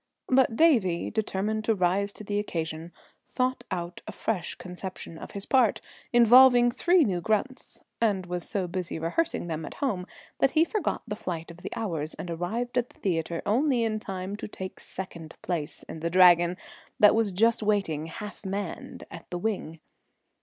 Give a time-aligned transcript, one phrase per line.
[0.29, 2.91] But Davie, determined to rise to the occasion,
[3.27, 5.79] thought out a fresh conception of his part,
[6.11, 10.07] involving three new grunts, and was so busy rehearsing them at home
[10.39, 13.99] that he forgot the flight of the hours and arrived at the theatre only in
[13.99, 16.57] time to take second place in the Dragon
[16.99, 19.81] that was just waiting, half manned, at the wing.